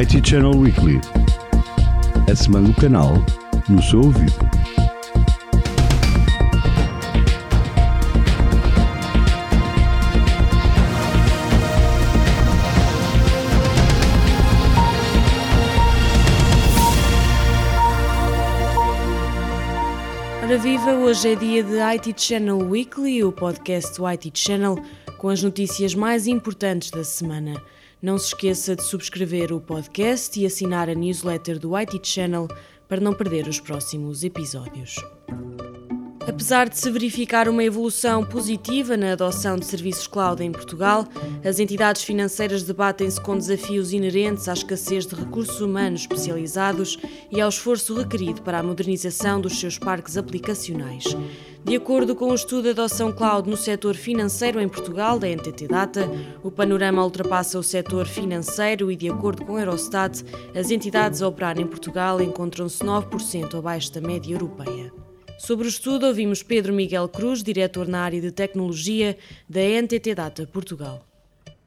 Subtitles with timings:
[0.00, 0.98] IT Channel Weekly.
[2.26, 3.12] A semana do canal
[3.68, 4.32] no seu ouvido.
[20.42, 24.82] Ora viva, hoje é dia de IT Channel Weekly, o podcast do IT Channel,
[25.18, 27.60] com as notícias mais importantes da semana.
[28.02, 32.48] Não se esqueça de subscrever o podcast e assinar a newsletter do IT Channel
[32.88, 34.96] para não perder os próximos episódios.
[36.26, 41.04] Apesar de se verificar uma evolução positiva na adoção de serviços cloud em Portugal,
[41.44, 46.96] as entidades financeiras debatem-se com desafios inerentes à escassez de recursos humanos especializados
[47.30, 51.04] e ao esforço requerido para a modernização dos seus parques aplicacionais.
[51.64, 55.66] De acordo com o estudo de adoção cloud no setor financeiro em Portugal, da NTT
[55.66, 56.08] Data,
[56.42, 61.28] o panorama ultrapassa o setor financeiro e, de acordo com a Eurostat, as entidades a
[61.28, 65.01] operar em Portugal encontram-se 9% abaixo da média europeia.
[65.44, 69.18] Sobre o estudo, ouvimos Pedro Miguel Cruz, diretor na área de tecnologia
[69.48, 71.02] da NTT Data Portugal.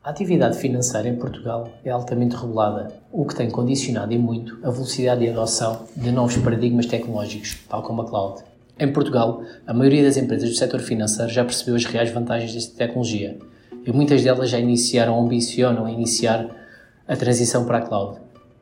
[0.02, 4.72] A atividade financeira em Portugal é altamente regulada, o que tem condicionado e muito a
[4.72, 8.44] velocidade de adoção de novos paradigmas tecnológicos, tal como a cloud.
[8.80, 12.78] Em Portugal, a maioria das empresas do setor financeiro já percebeu as reais vantagens desta
[12.78, 13.38] tecnologia
[13.86, 16.48] e muitas delas já iniciaram ou ambicionam iniciar
[17.06, 18.22] a transição para a cloud.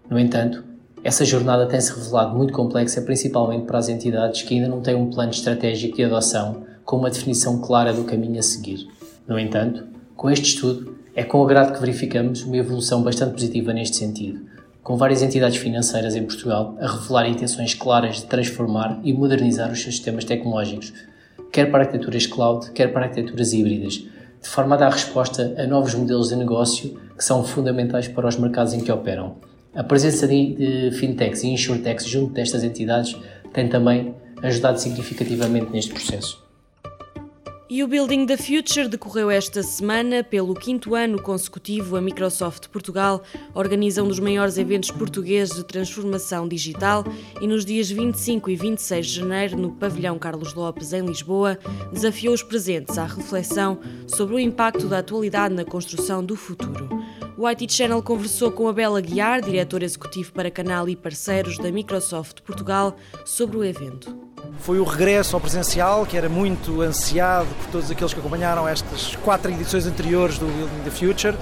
[0.09, 0.72] No entanto,
[1.03, 5.09] essa jornada tem-se revelado muito complexa, principalmente para as entidades que ainda não têm um
[5.09, 8.87] plano estratégico de adoção com uma definição clara do caminho a seguir.
[9.27, 13.97] No entanto, com este estudo, é com agrado que verificamos uma evolução bastante positiva neste
[13.97, 14.41] sentido,
[14.81, 19.81] com várias entidades financeiras em Portugal a revelar intenções claras de transformar e modernizar os
[19.81, 20.93] seus sistemas tecnológicos,
[21.51, 23.95] quer para arquiteturas cloud, quer para arquiteturas híbridas,
[24.41, 28.37] de forma a dar resposta a novos modelos de negócio que são fundamentais para os
[28.37, 29.35] mercados em que operam.
[29.75, 33.15] A presença de, fintechs e insurtechs junto destas entidades
[33.51, 36.42] tem também ajudado significativamente neste processo.
[37.69, 40.21] E o Building the Future decorreu esta semana.
[40.21, 46.47] Pelo quinto ano consecutivo, a Microsoft Portugal organiza um dos maiores eventos portugueses de transformação
[46.47, 47.05] digital
[47.41, 51.57] e nos dias 25 e 26 de janeiro, no Pavilhão Carlos Lopes, em Lisboa,
[51.91, 56.89] desafiou os presentes à reflexão sobre o impacto da atualidade na construção do futuro.
[57.37, 61.71] O IT Channel conversou com a Bela Guiar, diretor executivo para canal e parceiros da
[61.71, 62.95] Microsoft Portugal,
[63.25, 64.32] sobre o evento.
[64.59, 69.15] Foi o regresso ao presencial, que era muito ansiado por todos aqueles que acompanharam estas
[69.17, 71.37] quatro edições anteriores do Building the Future.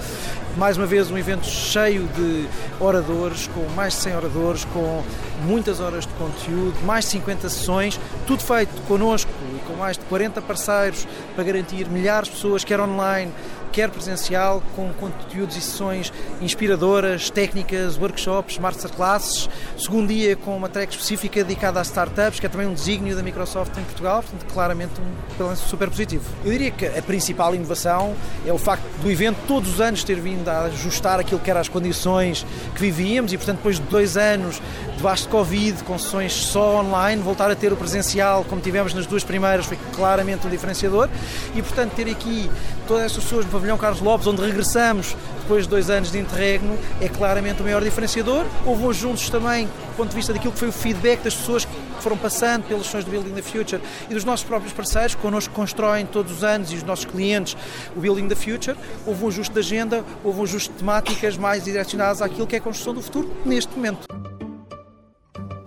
[0.56, 2.46] Mais uma vez, um evento cheio de
[2.80, 5.02] oradores, com mais de 100 oradores, com
[5.44, 10.04] muitas horas de conteúdo, mais de 50 sessões, tudo feito connosco e com mais de
[10.04, 13.32] 40 parceiros para garantir milhares de pessoas, quer online,
[13.72, 19.48] quer presencial, com conteúdos e sessões inspiradoras, técnicas, workshops, masterclasses.
[19.78, 23.22] Segundo dia com uma track específica dedicada a startups, que é também um desígnio da
[23.22, 26.24] Microsoft em Portugal, portanto, claramente um balanço super positivo.
[26.44, 28.14] Eu diria que a principal inovação
[28.46, 31.60] é o facto do evento todos os anos ter vindo a ajustar aquilo que eram
[31.60, 34.60] as condições que vivíamos e, portanto, depois de dois anos
[35.02, 39.04] debaixo de Covid, com sessões só online, voltar a ter o presencial como tivemos nas
[39.04, 41.08] duas primeiras foi claramente um diferenciador
[41.56, 42.48] e, portanto, ter aqui
[42.86, 46.78] todas essas pessoas no pavilhão Carlos Lopes, onde regressamos depois de dois anos de interregno,
[47.00, 48.46] é claramente o maior diferenciador.
[48.64, 51.64] Houve uns juntos também, do ponto de vista daquilo que foi o feedback das pessoas
[51.64, 55.20] que foram passando pelas sessões do Building the Future e dos nossos próprios parceiros, que
[55.20, 57.56] connosco constroem todos os anos e os nossos clientes
[57.96, 58.76] o Building the Future.
[59.04, 62.58] Houve um ajuste de agenda, houve um ajuste de temáticas mais direcionadas àquilo que é
[62.58, 64.11] a construção do futuro neste momento.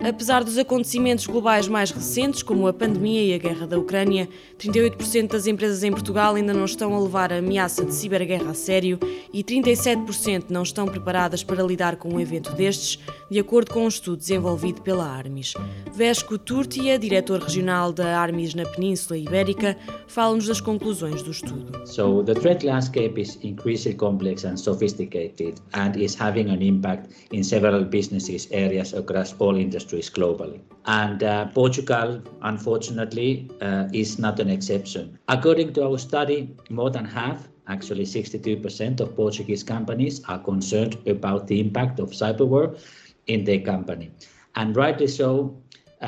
[0.08, 5.32] Apesar dos acontecimentos globais mais recentes, como a pandemia e a guerra da Ucrânia, 38%
[5.32, 9.00] das empresas em Portugal ainda não estão a levar a ameaça de ciberguerra a sério
[9.32, 13.88] e 37% não estão preparadas para lidar com um evento destes, de acordo com um
[13.88, 15.54] estudo desenvolvido pela Armis.
[15.92, 21.84] Vesco Turtia, diretor regional da Armis na Península Ibérica, fala-nos das conclusões do estudo.
[21.84, 27.42] So the threat landscape is increasingly complex and sophisticated and is having an impact in
[27.42, 30.60] several businesses areas across all industries countries globally.
[30.86, 35.18] And uh, Portugal, unfortunately, uh, is not an exception.
[35.28, 41.46] According to our study, more than half, actually 62% of Portuguese companies are concerned about
[41.48, 42.78] the impact of cyberwar
[43.26, 44.10] in their company.
[44.54, 45.56] And rightly so,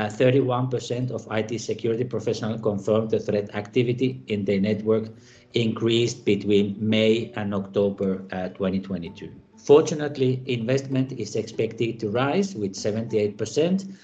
[0.07, 5.09] 31% of IT security professionals confirmed the threat activity in their network
[5.55, 9.33] increased between May and October uh, 2022.
[9.57, 13.97] Fortunately, investment is expected to rise with 78%,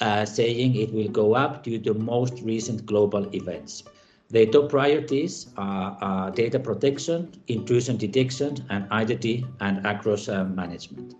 [0.00, 3.82] uh, saying it will go up due to most recent global events.
[4.30, 11.14] The top priorities are, data protection, intrusion detection, and identity and across uh, management.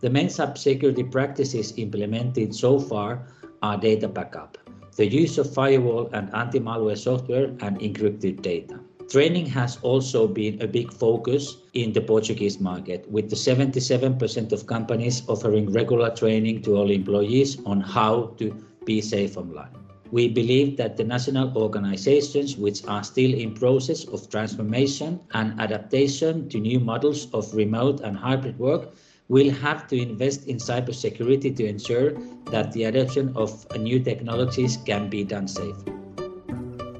[0.00, 3.26] The main cybersecurity practices implemented so far
[3.62, 4.56] are data backup,
[4.94, 8.78] the use of firewall and anti-malware software, and encrypted data.
[9.10, 14.66] Training has also been a big focus in the Portuguese market, with the 77% of
[14.68, 18.54] companies offering regular training to all employees on how to
[18.84, 19.74] be safe online.
[20.12, 26.48] We believe that the national organizations which are still in process of transformation and adaptation
[26.50, 28.94] to new models of remote and hybrid work
[29.28, 32.12] will have to invest in cybersecurity to ensure
[32.50, 35.92] that the adoption of new technologies can be done safely.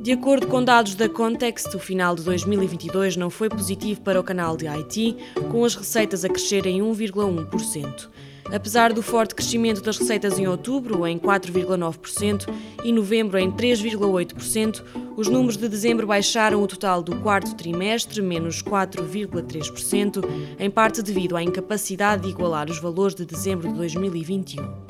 [0.01, 4.23] De acordo com dados da Context, o final de 2022 não foi positivo para o
[4.23, 5.17] canal de IT,
[5.51, 8.07] com as receitas a crescerem 1,1%.
[8.07, 8.09] Um
[8.53, 12.49] Apesar do forte crescimento das receitas em outubro, em 4,9%,
[12.83, 14.83] e novembro, em 3,8%,
[15.17, 20.25] os números de dezembro baixaram o total do quarto trimestre, menos 4,3%,
[20.59, 24.89] em parte devido à incapacidade de igualar os valores de dezembro de 2021.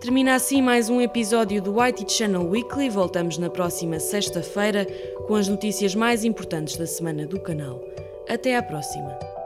[0.00, 2.88] Termina assim mais um episódio do IT Channel Weekly.
[2.88, 4.86] Voltamos na próxima sexta-feira
[5.26, 7.84] com as notícias mais importantes da semana do canal.
[8.26, 9.39] Até à próxima!